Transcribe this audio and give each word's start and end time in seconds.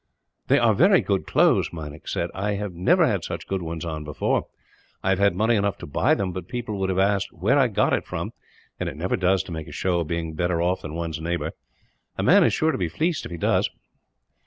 "They 0.47 0.57
are 0.57 0.73
very 0.73 1.01
good 1.01 1.27
clothes," 1.27 1.71
Meinik 1.71 2.07
said. 2.07 2.31
"I 2.33 2.53
have 2.53 2.73
never 2.73 3.05
had 3.05 3.23
such 3.23 3.45
good 3.45 3.61
ones 3.61 3.85
on 3.85 4.03
before. 4.03 4.47
I 5.03 5.11
have 5.11 5.19
had 5.19 5.35
money 5.35 5.55
enough 5.55 5.77
to 5.77 5.85
buy 5.85 6.15
them; 6.15 6.31
but 6.31 6.47
people 6.47 6.79
would 6.79 6.89
have 6.89 6.97
asked 6.97 7.31
where 7.31 7.59
I 7.59 7.67
got 7.67 7.93
it 7.93 8.07
from, 8.07 8.33
and 8.79 8.89
it 8.89 8.97
never 8.97 9.15
does 9.15 9.43
to 9.43 9.51
make 9.51 9.67
a 9.67 9.71
show 9.71 9.99
of 9.99 10.07
being 10.07 10.33
better 10.33 10.59
off 10.59 10.81
than 10.81 10.95
one's 10.95 11.21
neighbour. 11.21 11.51
A 12.17 12.23
man 12.23 12.43
is 12.43 12.51
sure 12.51 12.71
to 12.71 12.79
be 12.79 12.89
fleeced, 12.89 13.25
if 13.25 13.31
he 13.31 13.37
does. 13.37 13.69